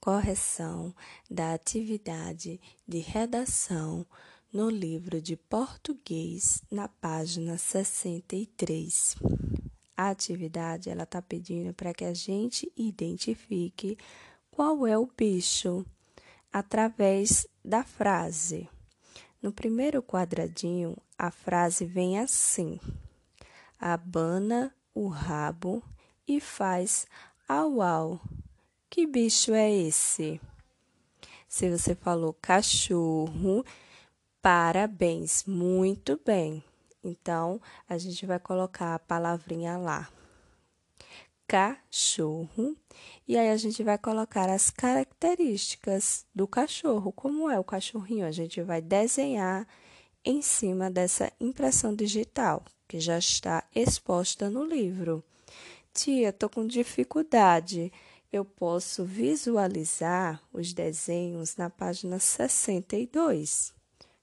correção 0.00 0.94
da 1.30 1.52
atividade 1.52 2.60
de 2.88 2.98
redação 2.98 4.06
no 4.52 4.68
livro 4.68 5.20
de 5.20 5.36
português, 5.36 6.62
na 6.70 6.88
página 6.88 7.58
63. 7.58 9.16
A 9.96 10.08
atividade 10.08 10.88
ela 10.88 11.02
está 11.02 11.20
pedindo 11.20 11.74
para 11.74 11.92
que 11.92 12.04
a 12.04 12.14
gente 12.14 12.72
identifique 12.76 13.98
qual 14.50 14.86
é 14.86 14.96
o 14.96 15.06
bicho 15.06 15.84
através 16.52 17.46
da 17.64 17.84
frase. 17.84 18.68
No 19.42 19.52
primeiro 19.52 20.02
quadradinho, 20.02 20.96
a 21.16 21.30
frase 21.30 21.84
vem 21.84 22.18
assim: 22.18 22.80
abana 23.78 24.74
o 24.94 25.08
rabo 25.08 25.82
e 26.26 26.40
faz 26.40 27.06
au 27.48 27.80
au. 27.80 28.20
Que 28.90 29.06
bicho 29.06 29.54
é 29.54 29.70
esse? 29.72 30.40
Se 31.46 31.70
você 31.70 31.94
falou 31.94 32.34
cachorro, 32.34 33.64
parabéns, 34.42 35.44
muito 35.44 36.20
bem. 36.26 36.64
Então, 37.04 37.62
a 37.88 37.96
gente 37.96 38.26
vai 38.26 38.40
colocar 38.40 38.96
a 38.96 38.98
palavrinha 38.98 39.78
lá. 39.78 40.10
Cachorro. 41.46 42.76
E 43.28 43.38
aí 43.38 43.50
a 43.50 43.56
gente 43.56 43.80
vai 43.84 43.96
colocar 43.96 44.50
as 44.50 44.70
características 44.70 46.26
do 46.34 46.48
cachorro. 46.48 47.12
Como 47.12 47.48
é 47.48 47.60
o 47.60 47.64
cachorrinho? 47.64 48.26
A 48.26 48.32
gente 48.32 48.60
vai 48.60 48.82
desenhar 48.82 49.68
em 50.24 50.42
cima 50.42 50.90
dessa 50.90 51.32
impressão 51.38 51.94
digital, 51.94 52.64
que 52.88 52.98
já 52.98 53.16
está 53.16 53.62
exposta 53.72 54.50
no 54.50 54.64
livro. 54.64 55.22
Tia, 55.94 56.30
estou 56.30 56.48
com 56.48 56.66
dificuldade 56.66 57.92
eu 58.32 58.44
posso 58.44 59.04
visualizar 59.04 60.40
os 60.52 60.72
desenhos 60.72 61.56
na 61.56 61.68
página 61.68 62.18
62. 62.18 63.74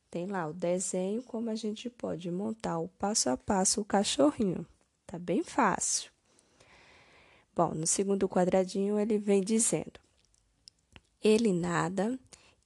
Tem 0.10 0.26
lá 0.26 0.48
o 0.48 0.54
desenho, 0.54 1.22
como 1.24 1.50
a 1.50 1.56
gente 1.56 1.90
pode 1.90 2.32
montar 2.32 2.80
o 2.80 2.88
passo 2.88 3.30
a 3.30 3.36
passo 3.36 3.82
o 3.82 3.86
cachorrinho. 3.86 4.66
Tá 5.06 5.20
bem 5.20 5.44
fácil. 5.44 6.12
Bom, 7.54 7.74
no 7.74 7.88
segundo 7.88 8.30
quadradinho 8.30 8.98
ele 8.98 9.18
vem 9.18 9.42
dizendo: 9.42 10.00
Ele 11.22 11.52
nada 11.52 12.18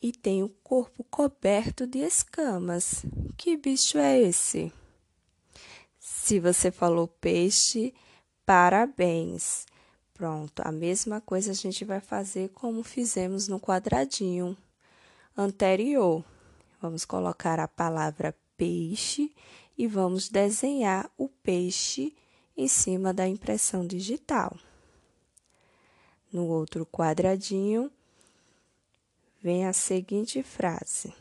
e 0.02 0.12
tem 0.12 0.44
o 0.44 0.50
corpo 0.64 1.04
coberto 1.04 1.88
de 1.88 2.00
escamas. 2.00 3.04
Que 3.38 3.58
bicho 3.58 3.98
é 3.98 4.20
esse? 4.20 4.72
Se 5.98 6.40
você 6.40 6.72
falou 6.72 7.08
peixe, 7.08 7.94
parabéns. 8.46 9.66
Pronto, 10.22 10.62
a 10.64 10.72
mesma 10.72 11.20
coisa 11.20 11.50
a 11.50 11.56
gente 11.56 11.84
vai 11.84 12.00
fazer 12.00 12.50
como 12.50 12.84
fizemos 12.84 13.48
no 13.48 13.60
quadradinho 13.60 14.56
anterior. 15.36 16.24
Vamos 16.80 17.06
colocar 17.06 17.60
a 17.60 17.68
palavra 17.68 18.38
peixe 18.56 19.34
e 19.76 19.88
vamos 19.88 20.30
desenhar 20.30 21.10
o 21.18 21.28
peixe 21.28 22.16
em 22.56 22.68
cima 22.68 23.12
da 23.12 23.28
impressão 23.28 23.84
digital. 23.84 24.56
No 26.32 26.46
outro 26.46 26.86
quadradinho, 26.86 27.92
vem 29.42 29.66
a 29.66 29.74
seguinte 29.74 30.44
frase: 30.44 31.12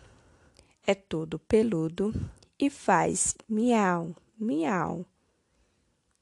É 0.86 0.94
todo 0.94 1.38
peludo 1.38 2.12
e 2.58 2.68
faz 2.68 3.34
miau, 3.48 4.14
miau. 4.38 5.06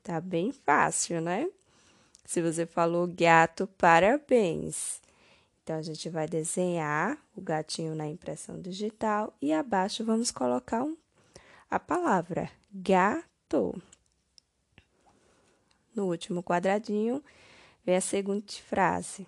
Tá 0.00 0.20
bem 0.20 0.52
fácil, 0.52 1.20
né? 1.20 1.50
Se 2.28 2.42
você 2.42 2.66
falou 2.66 3.06
gato, 3.06 3.66
parabéns. 3.78 5.00
Então, 5.62 5.76
a 5.76 5.80
gente 5.80 6.10
vai 6.10 6.28
desenhar 6.28 7.16
o 7.34 7.40
gatinho 7.40 7.94
na 7.94 8.06
impressão 8.06 8.60
digital 8.60 9.34
e 9.40 9.50
abaixo 9.50 10.04
vamos 10.04 10.30
colocar 10.30 10.84
um, 10.84 10.94
a 11.70 11.80
palavra 11.80 12.50
gato. 12.70 13.82
No 15.96 16.04
último 16.04 16.42
quadradinho, 16.42 17.24
vem 17.82 17.96
a 17.96 18.00
seguinte 18.02 18.62
frase: 18.62 19.26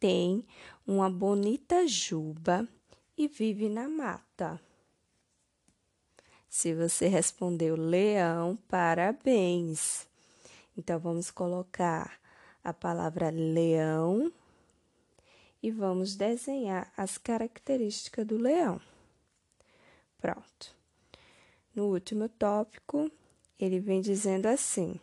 Tem 0.00 0.46
uma 0.86 1.10
bonita 1.10 1.86
juba 1.86 2.66
e 3.18 3.28
vive 3.28 3.68
na 3.68 3.86
mata. 3.86 4.58
Se 6.48 6.72
você 6.72 7.06
respondeu 7.06 7.76
leão, 7.76 8.56
parabéns. 8.66 10.10
Então, 10.76 10.98
vamos 10.98 11.30
colocar 11.30 12.20
a 12.64 12.72
palavra 12.72 13.30
leão 13.30 14.32
e 15.62 15.70
vamos 15.70 16.16
desenhar 16.16 16.92
as 16.96 17.18
características 17.18 18.26
do 18.26 18.36
leão. 18.36 18.80
Pronto. 20.18 20.76
No 21.74 21.86
último 21.86 22.28
tópico, 22.28 23.10
ele 23.58 23.80
vem 23.80 24.00
dizendo 24.00 24.46
assim: 24.46 25.00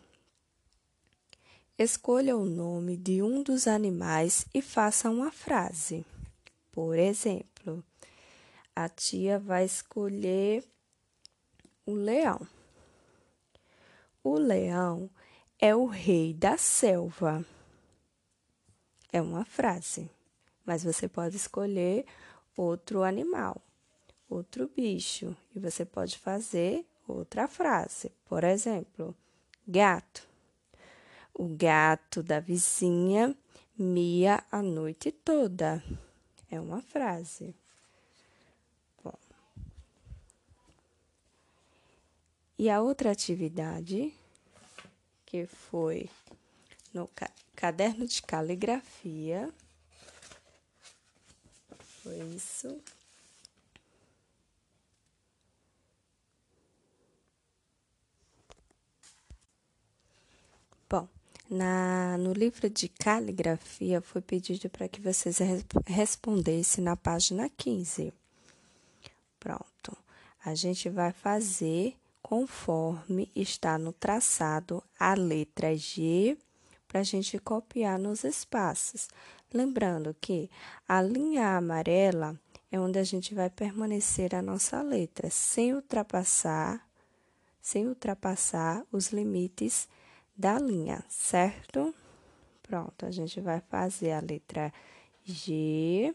Escolha 1.78 2.36
o 2.36 2.44
nome 2.44 2.96
de 2.96 3.22
um 3.22 3.42
dos 3.42 3.66
animais 3.66 4.46
e 4.54 4.60
faça 4.60 5.10
uma 5.10 5.32
frase. 5.32 6.04
Por 6.70 6.98
exemplo, 6.98 7.82
a 8.76 8.88
tia 8.88 9.38
vai 9.38 9.64
escolher 9.64 10.64
o 11.84 11.92
leão. 11.92 12.46
O 14.22 14.38
leão 14.38 15.10
é 15.60 15.76
o 15.76 15.84
rei 15.84 16.32
da 16.32 16.56
selva. 16.56 17.44
É 19.12 19.20
uma 19.20 19.44
frase, 19.44 20.10
mas 20.64 20.82
você 20.82 21.06
pode 21.06 21.36
escolher 21.36 22.06
outro 22.56 23.02
animal, 23.02 23.60
outro 24.28 24.70
bicho, 24.74 25.36
e 25.54 25.58
você 25.58 25.84
pode 25.84 26.16
fazer 26.16 26.86
outra 27.06 27.46
frase. 27.46 28.10
Por 28.26 28.42
exemplo, 28.42 29.14
gato. 29.68 30.26
O 31.34 31.46
gato 31.48 32.22
da 32.22 32.40
vizinha 32.40 33.36
mia 33.76 34.42
a 34.50 34.62
noite 34.62 35.12
toda. 35.12 35.82
É 36.50 36.58
uma 36.58 36.80
frase. 36.80 37.54
Bom. 39.02 39.14
E 42.58 42.70
a 42.70 42.80
outra 42.80 43.10
atividade 43.10 44.14
que 45.30 45.46
foi 45.46 46.10
no 46.92 47.08
caderno 47.54 48.04
de 48.04 48.20
caligrafia. 48.20 49.48
Foi 52.02 52.18
isso. 52.34 52.82
Bom, 60.88 61.06
na, 61.48 62.18
no 62.18 62.32
livro 62.32 62.68
de 62.68 62.88
caligrafia 62.88 64.00
foi 64.00 64.20
pedido 64.20 64.68
para 64.68 64.88
que 64.88 65.00
vocês 65.00 65.38
respondessem 65.86 66.82
na 66.82 66.96
página 66.96 67.48
15. 67.48 68.12
Pronto. 69.38 69.96
A 70.44 70.56
gente 70.56 70.88
vai 70.88 71.12
fazer 71.12 71.99
conforme 72.30 73.28
está 73.34 73.76
no 73.76 73.92
traçado 73.92 74.80
a 74.96 75.14
letra 75.14 75.76
G 75.76 76.38
para 76.86 77.00
a 77.00 77.02
gente 77.02 77.36
copiar 77.40 77.98
nos 77.98 78.22
espaços. 78.22 79.08
Lembrando 79.52 80.14
que 80.20 80.48
a 80.86 81.02
linha 81.02 81.56
amarela 81.56 82.38
é 82.70 82.78
onde 82.78 83.00
a 83.00 83.02
gente 83.02 83.34
vai 83.34 83.50
permanecer 83.50 84.32
a 84.32 84.40
nossa 84.40 84.80
letra, 84.80 85.28
sem 85.28 85.74
ultrapassar, 85.74 86.88
sem 87.60 87.88
ultrapassar 87.88 88.86
os 88.92 89.08
limites 89.08 89.88
da 90.36 90.56
linha, 90.56 91.02
certo? 91.08 91.92
Pronto, 92.62 93.06
a 93.06 93.10
gente 93.10 93.40
vai 93.40 93.60
fazer 93.60 94.12
a 94.12 94.20
letra 94.20 94.72
G 95.24 96.14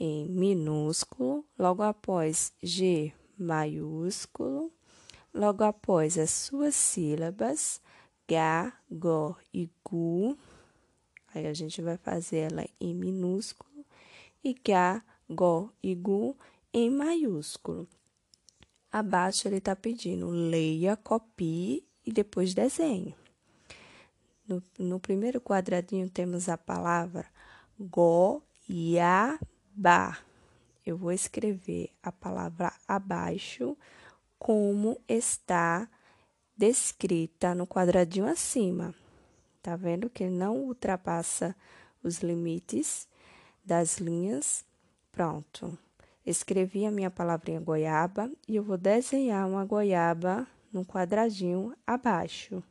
em 0.00 0.28
minúsculo, 0.30 1.44
logo 1.56 1.84
após 1.84 2.52
G 2.60 3.12
maiúsculo, 3.38 4.72
Logo 5.34 5.64
após 5.64 6.16
as 6.16 6.30
suas 6.30 6.76
sílabas, 6.76 7.82
ga, 8.28 8.72
go 8.88 9.36
e 9.52 9.68
gu, 9.84 10.38
aí 11.34 11.48
a 11.48 11.52
gente 11.52 11.82
vai 11.82 11.96
fazer 11.96 12.52
ela 12.52 12.64
em 12.80 12.94
minúsculo 12.94 13.84
e 14.44 14.54
ga, 14.54 15.02
go 15.28 15.72
e 15.82 15.92
gu 15.92 16.36
em 16.72 16.88
maiúsculo. 16.88 17.88
Abaixo 18.92 19.48
ele 19.48 19.56
está 19.56 19.74
pedindo 19.74 20.28
leia, 20.28 20.96
copie 20.96 21.84
e 22.06 22.12
depois 22.12 22.54
desenhe. 22.54 23.16
No, 24.46 24.62
no 24.78 25.00
primeiro 25.00 25.40
quadradinho 25.40 26.08
temos 26.08 26.48
a 26.48 26.56
palavra 26.56 27.26
goiaba. 27.76 28.56
Eu 30.86 30.96
vou 30.96 31.10
escrever 31.10 31.90
a 32.00 32.12
palavra 32.12 32.72
abaixo 32.86 33.76
como 34.44 35.00
está 35.08 35.88
descrita 36.54 37.54
no 37.54 37.66
quadradinho 37.66 38.26
acima. 38.26 38.94
Tá 39.62 39.74
vendo 39.74 40.10
que 40.10 40.28
não 40.28 40.58
ultrapassa 40.66 41.56
os 42.02 42.18
limites 42.18 43.08
das 43.64 43.96
linhas. 43.96 44.62
Pronto. 45.10 45.78
Escrevi 46.26 46.84
a 46.84 46.90
minha 46.90 47.10
palavrinha 47.10 47.58
goiaba 47.58 48.30
e 48.46 48.56
eu 48.56 48.62
vou 48.62 48.76
desenhar 48.76 49.48
uma 49.48 49.64
goiaba 49.64 50.46
num 50.70 50.84
quadradinho 50.84 51.74
abaixo. 51.86 52.62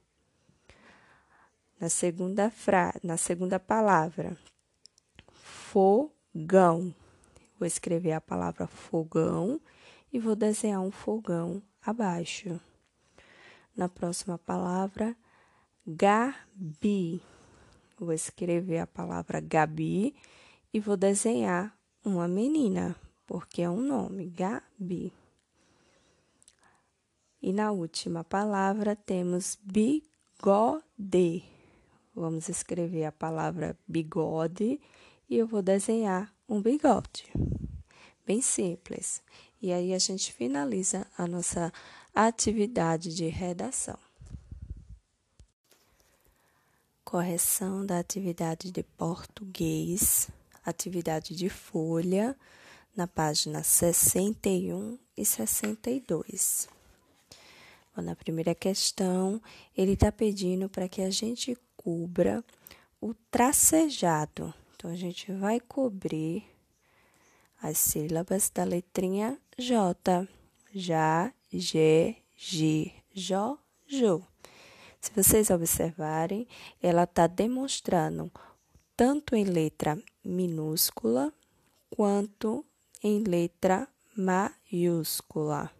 Na 1.79 1.89
segunda 1.89 2.51
fra 2.51 2.93
na 3.01 3.17
segunda 3.17 3.59
palavra, 3.59 4.37
fogão. 5.31 6.93
Vou 7.57 7.65
escrever 7.65 8.11
a 8.11 8.21
palavra 8.21 8.67
fogão 8.67 9.59
e 10.13 10.19
vou 10.19 10.35
desenhar 10.35 10.79
um 10.79 10.91
fogão 10.91 11.61
abaixo. 11.81 12.61
Na 13.75 13.89
próxima 13.89 14.37
palavra, 14.37 15.17
Gabi. 15.85 17.19
Vou 17.97 18.13
escrever 18.13 18.77
a 18.77 18.87
palavra 18.87 19.41
Gabi 19.41 20.15
e 20.71 20.79
vou 20.79 20.95
desenhar 20.95 21.75
uma 22.05 22.27
menina, 22.27 22.95
porque 23.25 23.63
é 23.63 23.69
um 23.69 23.81
nome, 23.81 24.27
Gabi. 24.27 25.11
E 27.41 27.51
na 27.51 27.71
última 27.71 28.23
palavra 28.23 28.95
temos 28.95 29.57
bigode. 29.63 31.43
Vamos 32.13 32.47
escrever 32.49 33.05
a 33.05 33.11
palavra 33.11 33.75
bigode 33.87 34.79
e 35.27 35.37
eu 35.37 35.47
vou 35.47 35.63
desenhar 35.63 36.31
um 36.47 36.61
bigode. 36.61 37.25
Bem 38.25 38.41
simples. 38.41 39.21
E 39.63 39.71
aí 39.71 39.93
a 39.93 39.97
gente 39.97 40.33
finaliza 40.33 41.07
a 41.17 41.25
nossa 41.25 41.71
atividade 42.13 43.15
de 43.15 43.27
redação. 43.27 43.97
Correção 47.05 47.85
da 47.85 47.97
atividade 47.97 48.69
de 48.71 48.83
português, 48.83 50.29
atividade 50.65 51.33
de 51.33 51.47
folha, 51.47 52.37
na 52.93 53.07
página 53.07 53.63
61 53.63 54.99
e 55.15 55.25
62. 55.25 56.67
Bom, 57.95 58.01
na 58.01 58.17
primeira 58.17 58.53
questão, 58.53 59.41
ele 59.77 59.93
está 59.93 60.11
pedindo 60.11 60.67
para 60.67 60.89
que 60.89 61.01
a 61.01 61.09
gente 61.09 61.57
cubra 61.77 62.43
o 62.99 63.13
tracejado. 63.31 64.53
Então, 64.75 64.91
a 64.91 64.95
gente 64.95 65.31
vai 65.31 65.61
cobrir 65.61 66.52
as 67.63 67.77
sílabas 67.77 68.49
da 68.49 68.65
letrinha 68.65 69.39
J. 69.57 70.27
Já, 70.75 71.33
G, 71.49 72.17
G, 72.35 72.91
Jó, 73.13 73.57
Jô. 73.87 74.21
Se 74.99 75.11
vocês 75.15 75.49
observarem, 75.49 76.45
ela 76.81 77.03
está 77.03 77.25
demonstrando 77.25 78.29
tanto 78.97 79.33
em 79.33 79.45
letra 79.45 79.97
minúscula 80.25 81.33
quanto 81.89 82.65
em 83.01 83.23
letra 83.23 83.87
maiúscula. 84.13 85.71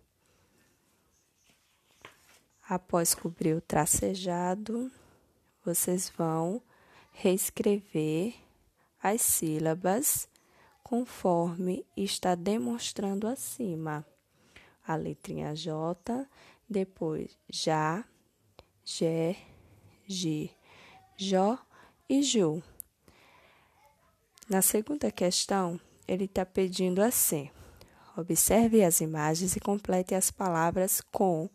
Após 2.68 3.14
cobrir 3.14 3.58
o 3.58 3.62
tracejado, 3.62 4.90
vocês 5.66 6.10
vão 6.18 6.62
reescrever 7.12 8.36
as 9.02 9.22
sílabas 9.22 10.30
conforme 10.94 11.84
está 11.98 12.36
demonstrando 12.36 13.28
acima. 13.28 14.06
A 14.86 14.96
letrinha 14.96 15.56
J, 15.56 16.28
depois 16.70 17.36
já, 17.50 18.06
Gé, 18.86 19.36
Gi, 20.06 20.56
Jó 21.18 21.58
e 22.08 22.22
Ju. 22.22 22.62
Na 24.48 24.62
segunda 24.62 25.10
questão, 25.10 25.82
ele 26.08 26.26
está 26.26 26.46
pedindo 26.46 27.02
assim: 27.02 27.50
observe 28.16 28.84
as 28.84 29.02
imagens 29.02 29.56
e 29.56 29.60
complete 29.60 30.14
as 30.14 30.30
palavras 30.30 31.02
com 31.02 31.50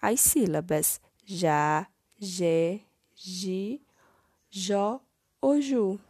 as 0.00 0.20
sílabas 0.20 1.00
já, 1.24 1.86
Gé, 2.18 2.80
Gi, 3.14 3.80
Jó 4.50 5.00
ou 5.40 5.60
Ju. 5.60 6.00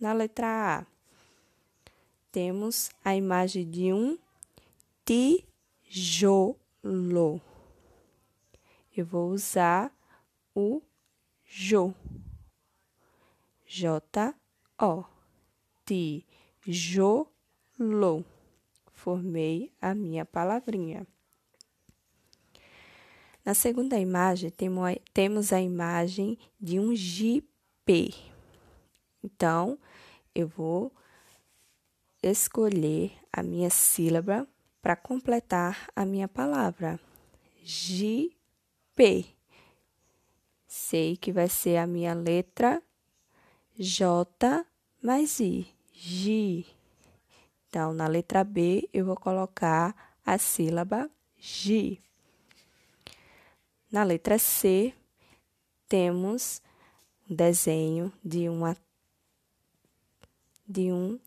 Na 0.00 0.14
letra 0.14 0.78
A, 0.78 0.95
temos 2.36 2.90
a 3.02 3.16
imagem 3.16 3.64
de 3.64 3.94
um 3.94 4.18
tijolo. 5.06 6.60
Eu 8.94 9.06
vou 9.06 9.30
usar 9.30 9.90
o 10.54 10.82
jo. 11.46 11.94
J-O. 13.64 15.04
Tijolo. 15.86 17.26
Formei 18.92 19.72
a 19.80 19.94
minha 19.94 20.26
palavrinha. 20.26 21.06
Na 23.42 23.54
segunda 23.54 23.98
imagem, 23.98 24.52
temos 25.14 25.54
a 25.54 25.62
imagem 25.62 26.38
de 26.60 26.78
um 26.78 26.94
jipe. 26.94 28.14
Então, 29.24 29.78
eu 30.34 30.46
vou 30.46 30.92
escolher 32.28 33.12
a 33.32 33.42
minha 33.42 33.70
sílaba 33.70 34.46
para 34.80 34.96
completar 34.96 35.88
a 35.94 36.04
minha 36.04 36.28
palavra. 36.28 37.00
Jipe 37.62 39.36
sei 40.66 41.16
que 41.16 41.32
vai 41.32 41.48
ser 41.48 41.78
a 41.78 41.86
minha 41.86 42.14
letra 42.14 42.82
J 43.78 44.64
mais 45.02 45.40
I, 45.40 45.66
G. 45.92 46.64
Então, 47.68 47.92
na 47.92 48.06
letra 48.06 48.42
B, 48.42 48.88
eu 48.92 49.04
vou 49.04 49.16
colocar 49.16 50.16
a 50.24 50.38
sílaba 50.38 51.10
G. 51.36 51.98
Na 53.90 54.02
letra 54.02 54.38
C, 54.38 54.94
temos 55.88 56.62
um 57.28 57.34
desenho 57.34 58.12
de 58.24 58.48
uma 58.48 58.76
de 60.68 60.92
um 60.92 61.18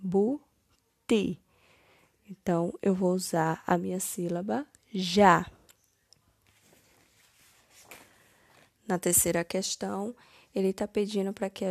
jabuti. 0.00 1.40
Então, 2.30 2.72
eu 2.82 2.94
vou 2.94 3.12
usar 3.14 3.62
a 3.66 3.76
minha 3.78 4.00
sílaba 4.00 4.66
já. 4.92 5.50
Na 8.86 8.98
terceira 8.98 9.44
questão, 9.44 10.14
ele 10.54 10.68
está 10.68 10.86
pedindo 10.86 11.32
para 11.32 11.50
que 11.50 11.64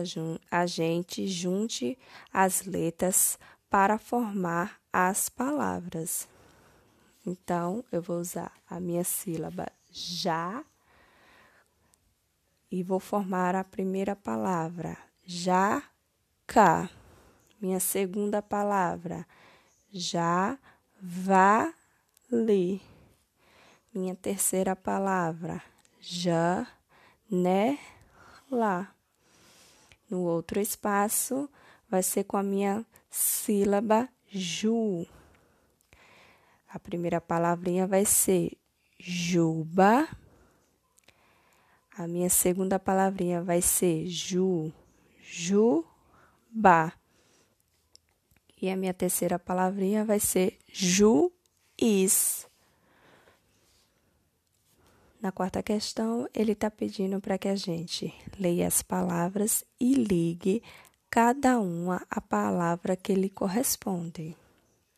a 0.52 0.66
gente 0.66 1.28
junte 1.28 1.98
as 2.32 2.64
letras 2.64 3.40
para 3.70 3.98
formar 3.98 4.80
as 4.92 5.30
palavras. 5.30 6.28
Então, 7.26 7.84
eu 7.92 8.02
vou 8.02 8.20
usar 8.20 8.52
a 8.70 8.80
minha 8.80 9.04
sílaba 9.04 9.68
já 9.92 10.64
e 12.72 12.84
vou 12.84 13.00
formar 13.00 13.56
a 13.56 13.64
primeira 13.64 14.16
palavra, 14.16 14.98
jaca. 15.24 16.90
Minha 17.60 17.80
segunda 17.80 18.42
palavra, 18.42 19.26
já 19.92 20.58
vale. 21.02 22.82
Minha 23.94 24.16
terceira 24.16 24.76
palavra, 24.76 25.62
já 26.00 26.68
né. 27.30 27.80
No 30.10 30.22
outro 30.22 30.60
espaço, 30.60 31.50
vai 31.90 32.04
ser 32.04 32.24
com 32.26 32.38
a 32.38 32.44
minha 32.44 32.86
sílaba 33.10 34.08
ju. 34.30 35.06
A 36.70 36.78
primeira 36.78 37.20
palavrinha 37.20 37.88
vai 37.88 38.06
ser 38.06 38.56
juba. 39.00 40.08
A 41.98 42.08
minha 42.08 42.30
segunda 42.30 42.78
palavrinha 42.78 43.42
vai 43.42 43.62
ser 43.62 44.06
ju, 44.06 44.72
juba. 45.24 46.94
E 48.60 48.70
a 48.70 48.76
minha 48.76 48.94
terceira 48.94 49.38
palavrinha 49.38 50.04
vai 50.04 50.20
ser 50.20 50.58
juiz. 50.68 52.48
Na 55.22 55.32
quarta 55.32 55.62
questão, 55.64 56.28
ele 56.34 56.54
está 56.54 56.70
pedindo 56.70 57.20
para 57.20 57.38
que 57.38 57.48
a 57.48 57.56
gente 57.56 58.14
leia 58.40 58.68
as 58.68 58.82
palavras 58.82 59.64
e 59.80 59.94
ligue 59.94 60.62
cada 61.10 61.60
uma 61.60 62.06
à 62.10 62.22
palavra 62.22 62.96
que 62.96 63.14
lhe 63.14 63.30
corresponde. 63.30 64.36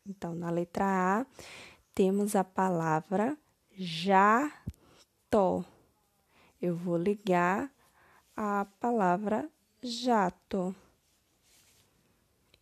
Então, 0.06 0.34
na 0.34 0.50
letra 0.50 0.84
A, 0.84 1.26
temos 1.94 2.34
a 2.34 2.44
palavra 2.44 3.36
jato. 3.72 5.64
Eu 6.60 6.76
vou 6.76 6.96
ligar 6.96 7.70
a 8.36 8.66
palavra 8.78 9.48
jato. 9.82 10.74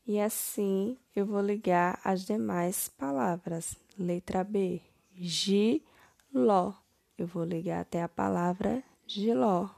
E 0.09 0.19
assim 0.19 0.97
eu 1.15 1.27
vou 1.27 1.43
ligar 1.43 2.01
as 2.03 2.25
demais 2.25 2.89
palavras. 2.89 3.77
Letra 3.99 4.43
B, 4.43 4.81
giló 5.13 6.73
eu 7.19 7.27
vou 7.27 7.45
ligar 7.45 7.81
até 7.81 8.01
a 8.01 8.09
palavra 8.09 8.83
giló. 9.05 9.69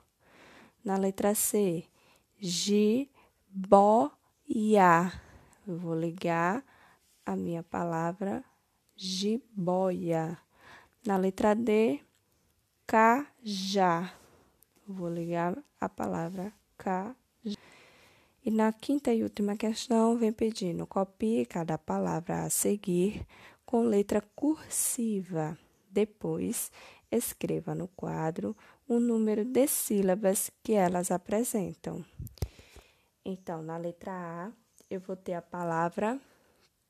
Na 0.85 0.97
letra 0.97 1.35
C, 1.35 1.85
gibóia. 2.39 4.13
ia. 4.47 5.13
Eu 5.67 5.79
vou 5.79 5.99
ligar 5.99 6.63
a 7.25 7.35
minha 7.35 7.63
palavra 7.63 8.45
jiboia. 8.95 10.39
Na 11.07 11.17
letra 11.17 11.55
D, 11.55 12.01
cajá. 12.87 14.13
Vou 14.87 15.09
ligar 15.09 15.57
a 15.81 15.89
palavra 15.89 16.53
cajá. 16.77 17.17
E 18.43 18.51
na 18.51 18.73
quinta 18.73 19.13
e 19.13 19.23
última 19.23 19.55
questão, 19.55 20.17
vem 20.17 20.33
pedindo 20.33 20.87
copie 20.87 21.45
cada 21.45 21.77
palavra 21.77 22.45
a 22.45 22.51
seguir 22.51 23.27
com 23.67 23.83
letra 23.83 24.23
cursiva. 24.35 25.59
Depois, 25.91 26.73
escreva 27.11 27.75
no 27.75 27.87
quadro 27.89 28.57
o 28.89 28.99
número 28.99 29.45
de 29.45 29.67
sílabas 29.67 30.51
que 30.63 30.73
elas 30.73 31.11
apresentam. 31.11 32.03
Então, 33.23 33.63
na 33.63 33.77
letra 33.77 34.13
A, 34.13 34.51
eu 34.89 35.01
vou 35.01 35.17
ter 35.17 35.35
a 35.35 35.43
palavra 35.43 36.19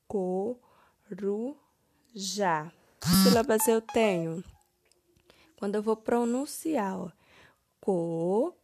corujá. 0.07 1.51
Sílabas 3.23 3.67
eu 3.67 3.81
tenho. 3.81 4.41
Quando 5.57 5.75
eu 5.75 5.83
vou 5.83 5.97
pronunciar, 5.97 6.97
ó, 6.97 7.11
corujá, 7.81 8.55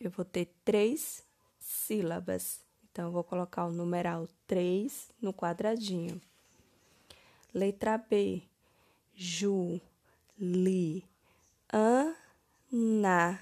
eu 0.00 0.10
vou 0.10 0.24
ter 0.24 0.52
três 0.64 1.24
sílabas. 1.60 2.60
Então, 2.90 3.04
eu 3.04 3.12
vou 3.12 3.22
colocar 3.22 3.64
o 3.64 3.70
numeral 3.70 4.26
3 4.48 5.12
no 5.22 5.32
quadradinho. 5.32 6.20
Letra 7.54 7.96
B, 7.96 8.42
ju, 9.14 9.80
li, 10.36 11.04
an, 11.72 12.16
na. 12.72 13.38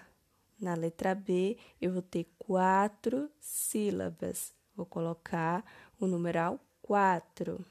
Na 0.60 0.74
letra 0.74 1.14
B, 1.14 1.56
eu 1.80 1.94
vou 1.94 2.02
ter 2.02 2.26
quatro 2.38 3.30
sílabas. 3.40 4.52
Vou 4.76 4.84
colocar 4.84 5.64
o 5.98 6.06
numeral 6.06 6.60
4. 6.82 7.64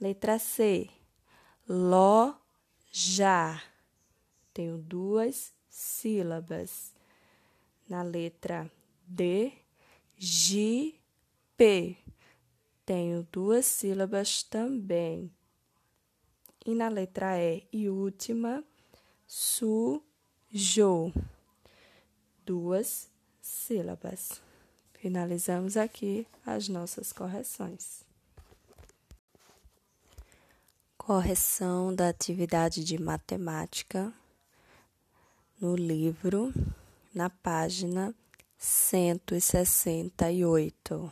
Letra 0.00 0.40
C, 0.40 0.90
lo, 1.68 2.34
já. 2.90 3.62
Tenho 4.52 4.76
duas 4.76 5.55
sílabas. 5.76 6.94
Na 7.88 8.02
letra 8.02 8.70
D, 9.06 9.52
ji, 10.16 10.98
p. 11.56 11.96
Tenho 12.84 13.26
duas 13.30 13.66
sílabas 13.66 14.42
também. 14.42 15.30
E 16.64 16.74
na 16.74 16.88
letra 16.88 17.38
E 17.38 17.66
e 17.72 17.88
última, 17.88 18.64
su, 19.26 20.02
jo 20.50 21.12
duas 22.44 23.08
sílabas. 23.40 24.40
Finalizamos 24.94 25.76
aqui 25.76 26.26
as 26.44 26.68
nossas 26.68 27.12
correções. 27.12 28.04
Correção 30.96 31.94
da 31.94 32.08
atividade 32.08 32.82
de 32.82 32.98
matemática 32.98 34.12
no 35.58 35.74
livro, 35.74 36.52
na 37.14 37.30
página 37.30 38.14
168. 38.58 41.10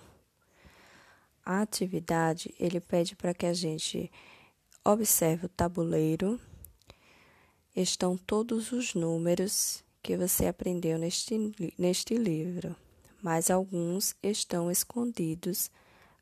A 1.45 1.63
atividade, 1.63 2.55
ele 2.59 2.79
pede 2.79 3.17
para 3.17 3.33
que 3.33 3.47
a 3.47 3.55
gente 3.55 4.13
observe 4.85 5.47
o 5.47 5.49
tabuleiro. 5.49 6.39
Estão 7.75 8.19
todos 8.19 8.71
os 8.73 8.95
números 8.95 9.83
que 10.03 10.15
você 10.17 10.47
aprendeu 10.47 10.99
neste, 10.99 11.39
neste 11.79 12.15
livro, 12.15 12.77
mas 13.23 13.51
alguns 13.51 14.15
estão 14.23 14.71
escondidos 14.71 15.71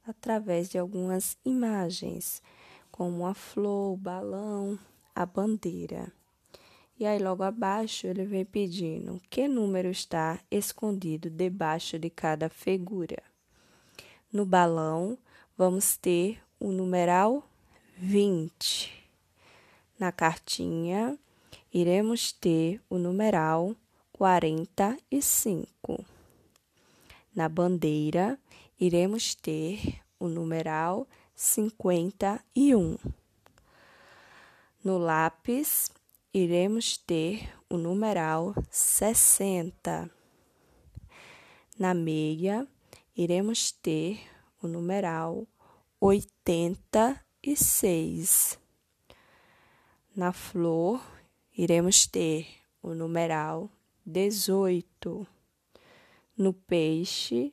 através 0.07 0.69
de 0.69 0.79
algumas 0.79 1.37
imagens, 1.45 2.41
como 2.91 3.27
a 3.27 3.35
flor, 3.35 3.95
o 3.95 3.97
balão, 3.97 4.79
a 5.13 5.27
bandeira. 5.27 6.13
E 6.99 7.07
aí, 7.07 7.19
logo 7.19 7.43
abaixo, 7.43 8.07
ele 8.07 8.25
vem 8.25 8.45
pedindo 8.45 9.21
que 9.29 9.49
número 9.49 9.89
está 9.89 10.39
escondido 10.51 11.29
debaixo 11.31 11.99
de 11.99 12.11
cada 12.11 12.49
figura. 12.49 13.23
No 14.33 14.47
balão, 14.47 15.19
vamos 15.57 15.97
ter 15.97 16.41
o 16.61 16.71
numeral 16.71 17.43
20. 17.97 18.93
Na 19.99 20.13
cartinha, 20.13 21.19
iremos 21.73 22.33
ter 22.33 22.81
o 22.89 22.99
numeral 22.99 23.75
45. 24.13 26.05
Na 27.35 27.49
bandeira, 27.49 28.39
iremos 28.79 29.35
ter 29.35 30.01
o 30.19 30.29
numeral 30.29 31.07
51. 31.35 32.97
No 34.85 34.99
lápis, 34.99 35.91
iremos 36.35 36.97
ter 36.97 37.55
o 37.69 37.77
numeral 37.77 38.55
60. 38.71 40.11
Na 41.79 41.93
meia, 41.93 42.67
iremos 43.15 43.71
ter 43.71 44.19
o 44.63 44.67
numeral 44.67 45.47
86. 46.01 48.59
Na 50.17 50.33
flor, 50.33 51.03
iremos 51.57 52.07
ter 52.07 52.47
o 52.83 52.95
numeral 52.95 53.71
18. 54.07 55.27
No 56.39 56.55
peixe, 56.55 57.53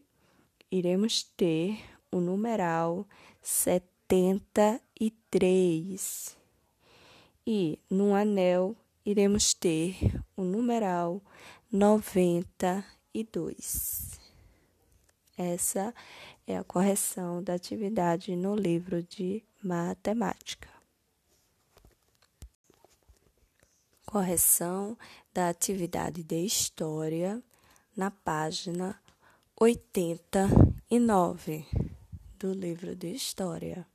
iremos 0.72 1.24
ter 1.24 1.78
o 2.10 2.22
numeral 2.22 3.06
73. 3.42 6.39
E 7.52 7.80
no 7.90 8.14
anel, 8.14 8.76
iremos 9.04 9.56
ter 9.56 10.22
o 10.38 10.44
numeral 10.44 11.20
92. 11.72 14.20
Essa 15.36 15.92
é 16.46 16.56
a 16.56 16.64
correção 16.64 17.42
da 17.42 17.56
atividade 17.56 18.36
no 18.36 18.56
livro 18.56 19.02
de 19.02 19.44
matemática. 19.64 20.70
correção 24.06 24.96
da 25.34 25.50
atividade 25.50 26.22
de 26.24 26.46
história 26.46 27.42
na 27.96 28.12
página 28.12 29.02
89 29.60 31.66
do 32.40 32.54
livro 32.54 32.96
de 32.96 33.12
história. 33.14 33.88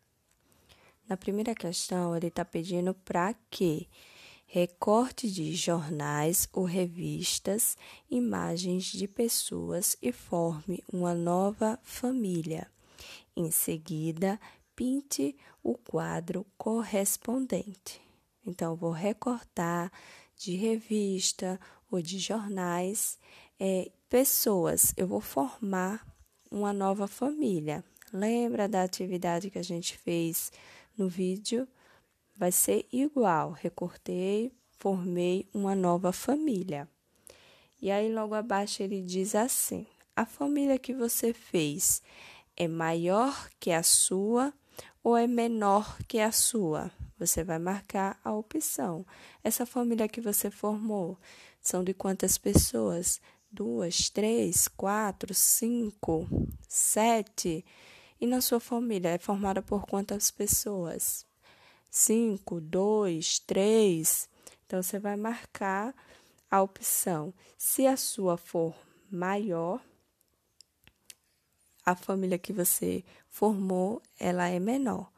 Na 1.08 1.16
primeira 1.16 1.54
questão, 1.54 2.16
ele 2.16 2.28
está 2.28 2.44
pedindo 2.44 2.94
para 2.94 3.34
que 3.50 3.88
recorte 4.46 5.30
de 5.30 5.54
jornais 5.54 6.48
ou 6.52 6.64
revistas 6.64 7.76
imagens 8.10 8.84
de 8.84 9.06
pessoas 9.06 9.96
e 10.00 10.12
forme 10.12 10.82
uma 10.92 11.14
nova 11.14 11.78
família. 11.82 12.70
Em 13.36 13.50
seguida, 13.50 14.40
pinte 14.74 15.36
o 15.62 15.76
quadro 15.76 16.46
correspondente. 16.56 18.00
Então, 18.46 18.76
vou 18.76 18.90
recortar 18.90 19.92
de 20.36 20.56
revista 20.56 21.60
ou 21.90 22.00
de 22.00 22.18
jornais 22.18 23.18
é, 23.58 23.90
pessoas. 24.08 24.94
Eu 24.96 25.06
vou 25.06 25.20
formar 25.20 26.06
uma 26.50 26.72
nova 26.72 27.06
família. 27.06 27.84
Lembra 28.12 28.68
da 28.68 28.82
atividade 28.82 29.50
que 29.50 29.58
a 29.58 29.64
gente 29.64 29.98
fez 29.98 30.52
no 30.96 31.08
vídeo? 31.08 31.68
Vai 32.36 32.52
ser 32.52 32.86
igual. 32.92 33.52
Recortei, 33.52 34.52
formei 34.78 35.48
uma 35.52 35.74
nova 35.74 36.12
família. 36.12 36.88
E 37.80 37.90
aí, 37.90 38.12
logo 38.12 38.34
abaixo, 38.34 38.82
ele 38.82 39.02
diz 39.02 39.34
assim: 39.34 39.86
a 40.16 40.24
família 40.24 40.78
que 40.78 40.94
você 40.94 41.32
fez 41.32 42.02
é 42.56 42.68
maior 42.68 43.48
que 43.58 43.70
a 43.70 43.82
sua 43.82 44.52
ou 45.02 45.16
é 45.16 45.26
menor 45.26 45.98
que 46.08 46.18
a 46.18 46.32
sua? 46.32 46.90
Você 47.18 47.44
vai 47.44 47.58
marcar 47.58 48.18
a 48.24 48.32
opção. 48.32 49.06
Essa 49.42 49.64
família 49.64 50.08
que 50.08 50.20
você 50.20 50.50
formou 50.50 51.18
são 51.60 51.84
de 51.84 51.94
quantas 51.94 52.38
pessoas? 52.38 53.20
Duas, 53.50 54.10
três, 54.10 54.66
quatro, 54.66 55.32
cinco, 55.32 56.26
sete. 56.68 57.64
E 58.24 58.26
na 58.26 58.40
sua 58.40 58.58
família 58.58 59.10
é 59.10 59.18
formada 59.18 59.60
por 59.60 59.84
quantas 59.84 60.30
pessoas? 60.30 61.26
Cinco, 61.90 62.58
dois, 62.58 63.38
três. 63.38 64.30
Então 64.64 64.82
você 64.82 64.98
vai 64.98 65.14
marcar 65.14 65.94
a 66.50 66.62
opção. 66.62 67.34
Se 67.58 67.86
a 67.86 67.98
sua 67.98 68.38
for 68.38 68.74
maior, 69.10 69.78
a 71.84 71.94
família 71.94 72.38
que 72.38 72.50
você 72.50 73.04
formou, 73.28 74.00
ela 74.18 74.48
é 74.48 74.58
menor. 74.58 75.12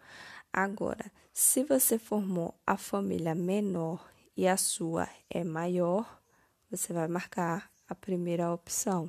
Agora, 0.52 1.12
se 1.32 1.62
você 1.62 2.00
formou 2.00 2.56
a 2.66 2.76
família 2.76 3.36
menor 3.36 4.04
e 4.36 4.48
a 4.48 4.56
sua 4.56 5.08
é 5.30 5.44
maior, 5.44 6.20
você 6.68 6.92
vai 6.92 7.06
marcar 7.06 7.70
a 7.88 7.94
primeira 7.94 8.52
opção. 8.52 9.08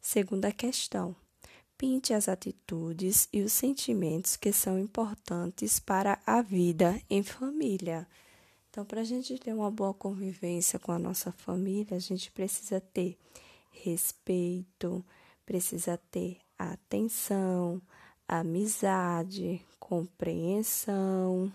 Segunda 0.00 0.52
questão. 0.52 1.23
Pinte 1.86 2.14
as 2.14 2.30
atitudes 2.30 3.28
e 3.30 3.42
os 3.42 3.52
sentimentos 3.52 4.36
que 4.36 4.54
são 4.54 4.78
importantes 4.78 5.78
para 5.78 6.18
a 6.26 6.40
vida 6.40 6.98
em 7.10 7.22
família. 7.22 8.08
Então, 8.70 8.86
para 8.86 9.02
a 9.02 9.04
gente 9.04 9.38
ter 9.38 9.52
uma 9.52 9.70
boa 9.70 9.92
convivência 9.92 10.78
com 10.78 10.92
a 10.92 10.98
nossa 10.98 11.30
família, 11.30 11.98
a 11.98 12.00
gente 12.00 12.30
precisa 12.30 12.80
ter 12.80 13.18
respeito, 13.70 15.04
precisa 15.44 16.00
ter 16.10 16.38
atenção, 16.58 17.82
amizade, 18.26 19.60
compreensão, 19.78 21.52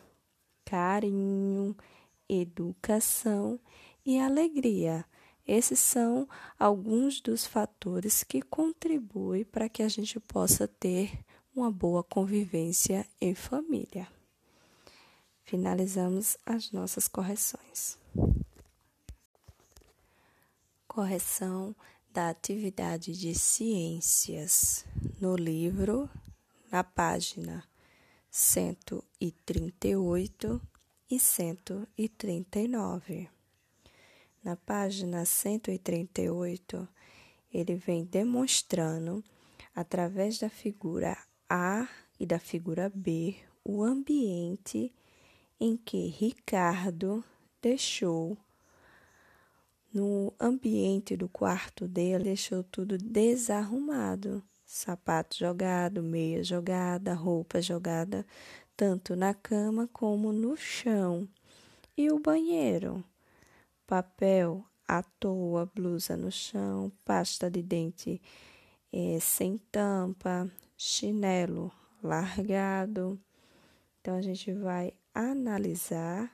carinho, 0.64 1.76
educação 2.30 3.60
e 4.06 4.20
alegria. 4.20 5.04
Esses 5.52 5.80
são 5.80 6.30
alguns 6.60 7.20
dos 7.20 7.48
fatores 7.48 8.24
que 8.24 8.40
contribuem 8.40 9.44
para 9.44 9.68
que 9.68 9.82
a 9.82 9.90
gente 9.90 10.20
possa 10.20 10.68
ter 10.68 11.26
uma 11.56 11.72
boa 11.72 12.04
convivência 12.04 13.04
em 13.20 13.34
família. 13.34 14.08
Finalizamos 15.42 16.38
as 16.46 16.72
nossas 16.72 17.08
correções. 17.08 17.98
Correção 20.88 21.76
da 22.14 22.30
atividade 22.30 23.14
de 23.14 23.34
ciências 23.34 24.86
no 25.20 25.36
livro, 25.36 26.08
na 26.72 26.84
página 26.84 27.68
138 28.30 30.62
e 31.10 31.20
139. 31.20 33.39
Na 34.42 34.56
página 34.56 35.26
138, 35.26 36.88
ele 37.54 37.76
vem 37.76 38.06
demonstrando, 38.06 39.24
através 39.76 40.40
da 40.40 40.50
figura 40.50 41.18
A 41.50 41.88
e 42.18 42.26
da 42.26 42.40
figura 42.40 42.90
B, 42.94 43.36
o 43.66 43.84
ambiente 43.84 44.94
em 45.60 45.76
que 45.76 46.08
Ricardo 46.08 47.24
deixou 47.62 48.38
no 49.94 50.34
ambiente 50.40 51.18
do 51.18 51.28
quarto 51.28 51.88
dele, 51.88 52.26
deixou 52.26 52.64
tudo 52.64 52.98
desarrumado. 52.98 54.42
Sapato 54.64 55.36
jogado, 55.36 56.04
meia 56.04 56.44
jogada, 56.44 57.14
roupa 57.14 57.60
jogada, 57.60 58.26
tanto 58.78 59.16
na 59.16 59.34
cama 59.34 59.90
como 59.92 60.32
no 60.32 60.56
chão. 60.56 61.28
E 61.98 62.12
o 62.12 62.20
banheiro? 62.20 63.04
Papel 63.90 64.64
à 64.88 65.02
toa, 65.02 65.66
blusa 65.66 66.16
no 66.16 66.32
chão, 66.32 66.92
pasta 67.04 67.50
de 67.50 67.64
dente 67.64 68.22
é, 68.94 69.18
sem 69.20 69.58
tampa, 69.72 70.48
chinelo 70.78 71.72
largado. 72.04 73.20
Então 74.00 74.16
a 74.16 74.22
gente 74.22 74.54
vai 74.54 74.94
analisar 75.12 76.32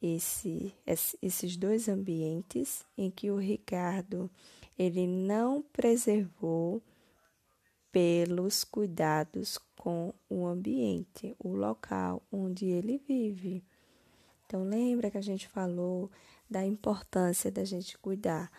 esse, 0.00 0.74
esses 1.20 1.58
dois 1.58 1.90
ambientes 1.90 2.86
em 2.96 3.10
que 3.10 3.30
o 3.30 3.36
Ricardo 3.36 4.30
ele 4.78 5.06
não 5.06 5.60
preservou 5.60 6.82
pelos 7.92 8.64
cuidados 8.64 9.58
com 9.76 10.14
o 10.30 10.46
ambiente, 10.46 11.36
o 11.38 11.50
local 11.50 12.22
onde 12.32 12.64
ele 12.64 12.96
vive. 12.96 13.62
Então 14.46 14.64
lembra 14.64 15.10
que 15.10 15.18
a 15.18 15.22
gente 15.22 15.46
falou 15.46 16.10
da 16.48 16.64
importância 16.64 17.50
da 17.50 17.64
gente 17.64 17.98
cuidar 17.98 18.50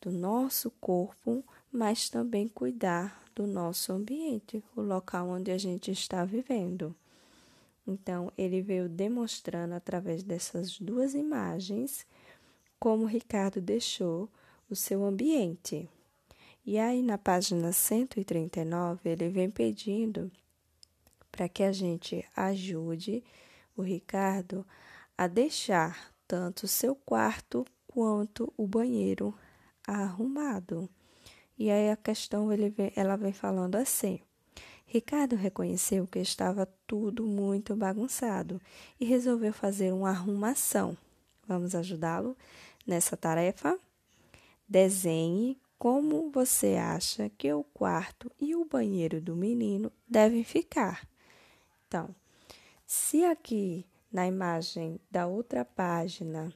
do 0.00 0.10
nosso 0.10 0.70
corpo, 0.80 1.44
mas 1.72 2.08
também 2.08 2.48
cuidar 2.48 3.22
do 3.34 3.46
nosso 3.46 3.92
ambiente, 3.92 4.62
o 4.76 4.80
local 4.80 5.28
onde 5.28 5.50
a 5.50 5.58
gente 5.58 5.90
está 5.90 6.24
vivendo. 6.24 6.94
Então, 7.86 8.32
ele 8.36 8.62
veio 8.62 8.88
demonstrando 8.88 9.74
através 9.74 10.22
dessas 10.22 10.78
duas 10.78 11.14
imagens 11.14 12.06
como 12.78 13.06
Ricardo 13.06 13.60
deixou 13.60 14.28
o 14.70 14.76
seu 14.76 15.04
ambiente. 15.04 15.88
E 16.64 16.78
aí, 16.78 17.02
na 17.02 17.18
página 17.18 17.72
139, 17.72 19.10
ele 19.10 19.28
vem 19.28 19.50
pedindo 19.50 20.30
para 21.30 21.48
que 21.48 21.62
a 21.62 21.72
gente 21.72 22.24
ajude 22.34 23.22
o 23.76 23.82
Ricardo 23.82 24.64
a 25.18 25.26
deixar 25.26 26.13
tanto 26.26 26.66
seu 26.66 26.94
quarto 26.94 27.64
quanto 27.86 28.52
o 28.56 28.66
banheiro 28.66 29.34
arrumado. 29.86 30.88
E 31.58 31.70
aí 31.70 31.90
a 31.90 31.96
questão 31.96 32.48
vem, 32.48 32.92
ela 32.96 33.16
vem 33.16 33.32
falando 33.32 33.76
assim. 33.76 34.20
Ricardo 34.86 35.36
reconheceu 35.36 36.06
que 36.06 36.18
estava 36.18 36.66
tudo 36.86 37.26
muito 37.26 37.74
bagunçado 37.74 38.60
e 38.98 39.04
resolveu 39.04 39.52
fazer 39.52 39.92
uma 39.92 40.10
arrumação. 40.10 40.96
Vamos 41.46 41.74
ajudá-lo 41.74 42.36
nessa 42.86 43.16
tarefa? 43.16 43.78
Desenhe 44.68 45.58
como 45.78 46.30
você 46.30 46.76
acha 46.76 47.28
que 47.30 47.52
o 47.52 47.64
quarto 47.64 48.30
e 48.40 48.54
o 48.54 48.64
banheiro 48.64 49.20
do 49.20 49.36
menino 49.36 49.92
devem 50.08 50.42
ficar. 50.44 51.06
Então, 51.86 52.14
se 52.86 53.24
aqui 53.24 53.84
na 54.14 54.28
imagem 54.28 55.00
da 55.10 55.26
outra 55.26 55.64
página 55.64 56.54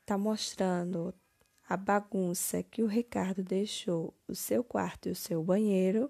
está 0.00 0.16
mostrando 0.16 1.12
a 1.68 1.76
bagunça 1.76 2.62
que 2.62 2.84
o 2.84 2.86
Ricardo 2.86 3.42
deixou 3.42 4.14
o 4.28 4.34
seu 4.36 4.62
quarto 4.62 5.08
e 5.08 5.10
o 5.10 5.16
seu 5.16 5.42
banheiro. 5.42 6.08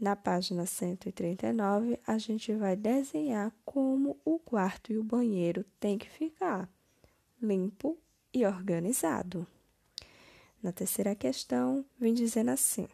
Na 0.00 0.16
página 0.16 0.64
139, 0.64 2.00
a 2.06 2.16
gente 2.16 2.54
vai 2.54 2.74
desenhar 2.74 3.52
como 3.62 4.16
o 4.24 4.38
quarto 4.38 4.90
e 4.90 4.96
o 4.96 5.04
banheiro 5.04 5.66
tem 5.78 5.98
que 5.98 6.08
ficar 6.08 6.66
limpo 7.42 7.98
e 8.32 8.46
organizado. 8.46 9.46
Na 10.62 10.72
terceira 10.72 11.14
questão, 11.14 11.84
vem 12.00 12.14
dizendo 12.14 12.52
assim: 12.52 12.88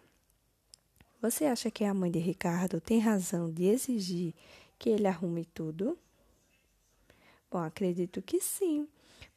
Você 1.23 1.45
acha 1.45 1.71
que 1.71 1.85
a 1.85 1.95
mãe 1.95 2.11
de 2.11 2.19
Ricardo 2.19 2.81
tem 2.81 2.99
razão 2.99 3.49
de 3.49 3.67
exigir 3.67 4.35
que 4.85 4.91
ele 4.91 5.07
arrume 5.07 5.47
tudo? 5.47 5.99
Bom, 7.51 7.57
acredito 7.57 8.21
que 8.21 8.39
sim, 8.39 8.87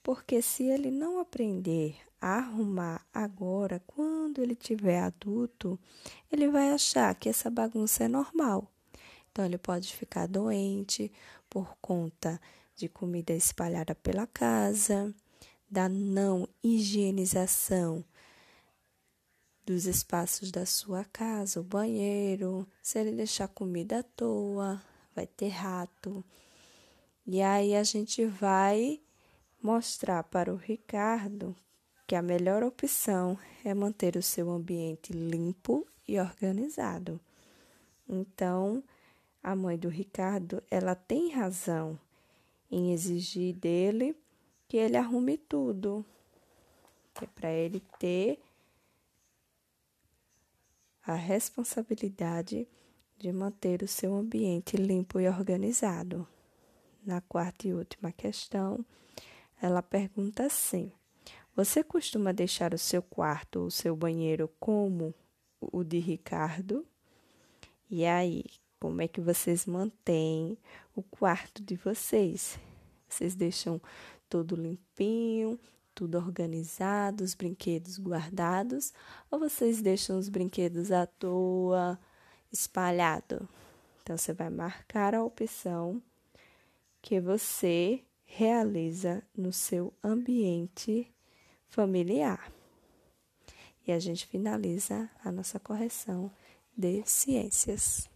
porque 0.03 0.41
se 0.41 0.65
ele 0.65 0.91
não 0.91 1.21
aprender 1.21 1.95
a 2.19 2.39
arrumar 2.39 3.07
agora, 3.13 3.81
quando 3.87 4.41
ele 4.41 4.55
tiver 4.55 4.99
adulto, 4.99 5.79
ele 6.29 6.49
vai 6.49 6.71
achar 6.71 7.15
que 7.15 7.29
essa 7.29 7.49
bagunça 7.49 8.03
é 8.03 8.09
normal. 8.09 8.69
Então, 9.31 9.45
ele 9.45 9.57
pode 9.57 9.95
ficar 9.95 10.27
doente 10.27 11.09
por 11.49 11.77
conta 11.79 12.41
de 12.75 12.89
comida 12.89 13.31
espalhada 13.31 13.95
pela 13.95 14.27
casa, 14.27 15.15
da 15.71 15.87
não 15.87 16.45
higienização 16.61 18.03
dos 19.65 19.85
espaços 19.85 20.51
da 20.51 20.65
sua 20.65 21.05
casa, 21.05 21.61
o 21.61 21.63
banheiro, 21.63 22.67
se 22.83 22.99
ele 22.99 23.13
deixar 23.13 23.47
comida 23.47 23.99
à 23.99 24.03
toa, 24.03 24.81
vai 25.17 25.25
ter 25.25 25.49
rato. 25.49 26.23
E 27.25 27.41
aí 27.41 27.75
a 27.75 27.83
gente 27.83 28.23
vai 28.23 29.01
mostrar 29.61 30.23
para 30.23 30.53
o 30.53 30.55
Ricardo 30.55 31.55
que 32.05 32.15
a 32.15 32.21
melhor 32.21 32.63
opção 32.63 33.37
é 33.65 33.73
manter 33.73 34.15
o 34.15 34.21
seu 34.21 34.51
ambiente 34.51 35.11
limpo 35.11 35.87
e 36.07 36.19
organizado. 36.19 37.19
Então, 38.07 38.83
a 39.41 39.55
mãe 39.55 39.75
do 39.75 39.89
Ricardo, 39.89 40.61
ela 40.69 40.93
tem 40.93 41.31
razão 41.31 41.99
em 42.69 42.93
exigir 42.93 43.55
dele 43.55 44.15
que 44.67 44.77
ele 44.77 44.97
arrume 44.97 45.35
tudo, 45.35 46.05
que 47.15 47.25
é 47.25 47.27
para 47.27 47.51
ele 47.51 47.81
ter 47.97 48.39
a 51.03 51.15
responsabilidade 51.15 52.67
de 53.17 53.31
manter 53.31 53.81
o 53.81 53.87
seu 53.87 54.15
ambiente 54.15 54.77
limpo 54.77 55.19
e 55.19 55.27
organizado. 55.27 56.27
Na 57.05 57.21
quarta 57.21 57.67
e 57.67 57.73
última 57.73 58.11
questão, 58.11 58.85
ela 59.61 59.81
pergunta 59.81 60.45
assim: 60.45 60.91
Você 61.55 61.83
costuma 61.83 62.31
deixar 62.31 62.73
o 62.73 62.77
seu 62.77 63.01
quarto 63.01 63.61
ou 63.61 63.65
o 63.67 63.71
seu 63.71 63.95
banheiro 63.95 64.49
como 64.59 65.13
o 65.59 65.83
de 65.83 65.99
Ricardo? 65.99 66.85
E 67.89 68.05
aí, 68.05 68.43
como 68.79 69.01
é 69.01 69.07
que 69.07 69.21
vocês 69.21 69.65
mantêm 69.65 70.57
o 70.95 71.01
quarto 71.01 71.63
de 71.63 71.75
vocês? 71.75 72.59
Vocês 73.07 73.33
deixam 73.33 73.81
tudo 74.29 74.55
limpinho, 74.55 75.57
tudo 75.95 76.17
organizado, 76.17 77.23
os 77.23 77.33
brinquedos 77.33 77.97
guardados, 77.97 78.93
ou 79.31 79.39
vocês 79.39 79.81
deixam 79.81 80.19
os 80.19 80.29
brinquedos 80.29 80.91
à 80.91 81.07
toa, 81.07 81.97
espalhado. 82.51 83.47
Então, 84.01 84.17
você 84.17 84.33
vai 84.33 84.49
marcar 84.49 85.13
a 85.13 85.23
opção 85.23 86.01
que 87.01 87.19
você 87.19 88.03
realiza 88.25 89.23
no 89.35 89.51
seu 89.53 89.93
ambiente 90.03 91.11
familiar. 91.67 92.51
e 93.85 93.91
a 93.93 93.99
gente 93.99 94.27
finaliza 94.27 95.09
a 95.23 95.31
nossa 95.31 95.57
correção 95.59 96.29
de 96.77 97.03
ciências. 97.05 98.09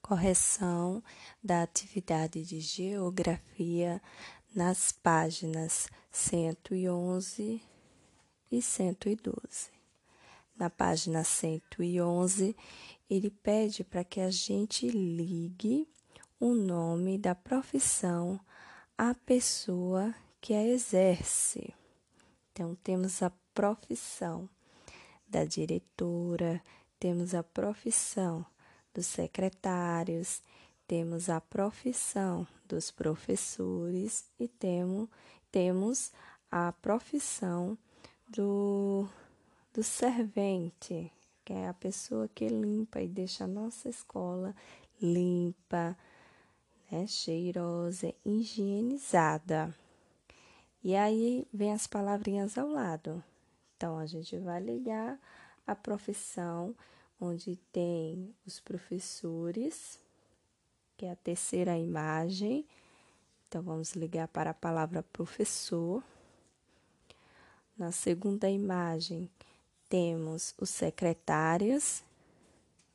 Correção 0.00 1.02
da 1.42 1.62
atividade 1.62 2.44
de 2.44 2.60
geografia 2.60 4.00
nas 4.54 4.92
páginas 4.92 5.88
111 6.12 7.60
e 8.50 8.62
112. 8.62 9.79
Na 10.60 10.68
página 10.68 11.24
111, 11.24 12.54
ele 13.08 13.30
pede 13.30 13.82
para 13.82 14.04
que 14.04 14.20
a 14.20 14.30
gente 14.30 14.86
ligue 14.90 15.88
o 16.38 16.52
nome 16.52 17.16
da 17.16 17.34
profissão 17.34 18.38
à 18.98 19.14
pessoa 19.14 20.14
que 20.38 20.52
a 20.52 20.62
exerce. 20.62 21.72
Então, 22.52 22.74
temos 22.84 23.22
a 23.22 23.32
profissão 23.54 24.46
da 25.26 25.46
diretora, 25.46 26.62
temos 26.98 27.34
a 27.34 27.42
profissão 27.42 28.44
dos 28.92 29.06
secretários, 29.06 30.42
temos 30.86 31.30
a 31.30 31.40
profissão 31.40 32.46
dos 32.68 32.90
professores 32.90 34.26
e 34.38 34.46
temos, 34.46 35.08
temos 35.50 36.12
a 36.50 36.70
profissão 36.70 37.78
do, 38.28 39.08
do 39.72 39.82
servente, 39.82 41.12
que 41.44 41.52
é 41.52 41.68
a 41.68 41.74
pessoa 41.74 42.28
que 42.28 42.48
limpa 42.48 43.00
e 43.00 43.08
deixa 43.08 43.44
a 43.44 43.48
nossa 43.48 43.88
escola 43.88 44.54
limpa, 45.00 45.96
né, 46.90 47.06
cheirosa, 47.06 48.14
higienizada. 48.24 49.74
E 50.82 50.96
aí 50.96 51.46
vem 51.52 51.72
as 51.72 51.86
palavrinhas 51.86 52.58
ao 52.58 52.68
lado. 52.68 53.22
Então 53.76 53.98
a 53.98 54.06
gente 54.06 54.36
vai 54.38 54.60
ligar 54.60 55.18
a 55.66 55.74
profissão 55.74 56.74
onde 57.20 57.56
tem 57.72 58.34
os 58.46 58.60
professores, 58.60 59.98
que 60.96 61.06
é 61.06 61.12
a 61.12 61.16
terceira 61.16 61.76
imagem. 61.78 62.66
Então 63.48 63.62
vamos 63.62 63.92
ligar 63.92 64.28
para 64.28 64.50
a 64.50 64.54
palavra 64.54 65.02
professor. 65.02 66.02
Na 67.76 67.92
segunda 67.92 68.48
imagem, 68.50 69.30
temos 69.90 70.54
os 70.56 70.70
secretários. 70.70 72.02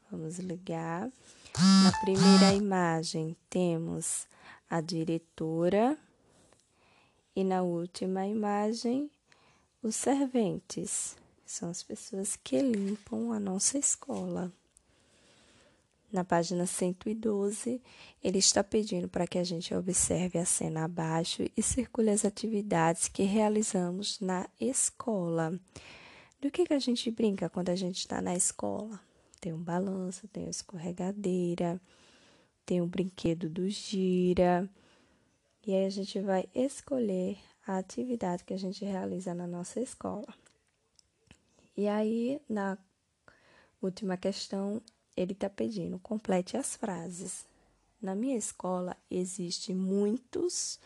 Vamos 0.10 0.40
ligar. 0.40 1.12
Na 1.84 1.92
primeira 2.00 2.54
imagem, 2.54 3.36
temos 3.50 4.26
a 4.70 4.80
diretora. 4.80 5.98
E 7.36 7.44
na 7.44 7.62
última 7.62 8.26
imagem, 8.26 9.12
os 9.84 9.96
serventes. 9.96 11.18
São 11.46 11.70
as 11.70 11.84
pessoas 11.84 12.36
que 12.42 12.60
limpam 12.62 13.32
a 13.34 13.40
nossa 13.40 13.78
escola. 13.78 14.52
Na 16.12 16.24
página 16.24 16.66
112, 16.66 17.82
ele 18.24 18.38
está 18.38 18.64
pedindo 18.64 19.10
para 19.10 19.28
que 19.28 19.38
a 19.38 19.44
gente 19.44 19.76
observe 19.76 20.40
a 20.40 20.46
cena 20.46 20.86
abaixo 20.86 21.44
e 21.58 21.62
circule 21.62 22.10
as 22.10 22.24
atividades 22.24 23.10
que 23.10 23.24
realizamos 23.24 24.20
na 24.22 24.48
escola. 24.60 25.60
Do 26.46 26.52
que, 26.52 26.64
que 26.64 26.76
a 26.76 26.80
gente 26.80 27.10
brinca 27.10 27.50
quando 27.50 27.70
a 27.70 27.76
gente 27.76 27.98
está 27.98 28.22
na 28.22 28.36
escola? 28.36 29.00
Tem 29.42 29.52
um 29.52 29.64
balanço, 29.64 30.28
tem 30.28 30.46
a 30.46 30.50
escorregadeira, 30.52 31.82
tem 32.64 32.84
o 32.84 32.86
brinquedo 32.86 33.50
do 33.50 33.68
gira. 33.68 34.70
E 35.66 35.74
aí 35.74 35.88
a 35.88 35.90
gente 35.90 36.22
vai 36.22 36.48
escolher 36.54 37.40
a 37.66 37.80
atividade 37.80 38.44
que 38.44 38.54
a 38.54 38.60
gente 38.60 38.86
realiza 38.86 39.34
na 39.34 39.48
nossa 39.48 39.82
escola. 39.82 40.28
E 41.76 41.88
aí, 41.88 42.40
na 42.48 42.78
última 43.82 44.16
questão, 44.16 44.80
ele 45.18 45.32
está 45.32 45.50
pedindo: 45.50 45.98
complete 45.98 46.56
as 46.56 46.76
frases. 46.76 47.44
Na 48.00 48.14
minha 48.14 48.38
escola 48.38 48.96
existem 49.10 49.76
muitos 49.76 50.80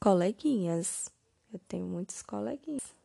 coleguinhas. 0.00 1.10
Eu 1.52 1.58
tenho 1.68 1.86
muitos 1.86 2.22
coleguinhas. 2.22 2.97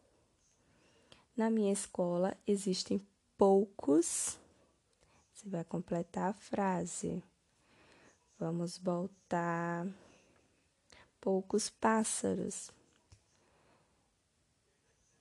Na 1.36 1.50
minha 1.50 1.74
escola 1.74 2.38
existem 2.46 3.02
poucos. 3.36 4.38
Você 5.34 5.50
vai 5.50 5.64
completar 5.64 6.30
a 6.30 6.34
frase. 6.34 7.24
Vamos 8.38 8.78
voltar. 8.78 9.88
Poucos 11.20 11.72
pássaros. 11.72 12.70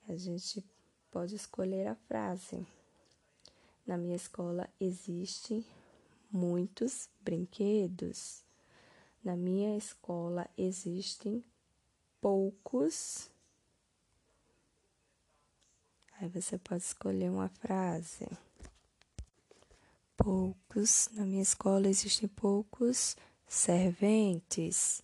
A 0.07 0.15
gente 0.15 0.63
pode 1.11 1.35
escolher 1.35 1.87
a 1.87 1.95
frase. 1.95 2.67
Na 3.87 3.97
minha 3.97 4.17
escola 4.17 4.69
existem 4.79 5.65
muitos 6.31 7.09
brinquedos. 7.23 8.45
Na 9.25 9.35
minha 9.35 9.79
escola 9.79 10.47
existem 10.59 11.43
poucos. 12.21 13.32
Aí 16.23 16.29
você 16.29 16.57
pode 16.57 16.85
escolher 16.85 17.29
uma 17.33 17.49
frase. 17.49 18.29
Poucos. 20.17 21.09
Na 21.15 21.27
minha 21.27 21.43
escola 21.43 21.89
existem 21.89 22.29
poucos 22.29 23.17
serventes. 23.49 25.03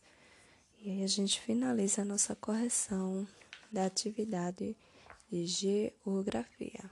E 0.79 0.89
aí 0.93 1.03
a 1.03 1.09
gente 1.09 1.41
finaliza 1.41 2.03
a 2.03 2.05
nossa 2.05 2.37
correção 2.37 3.27
da 3.73 3.85
atividade 3.85 4.77
de 5.29 5.45
geografia. 5.45 6.89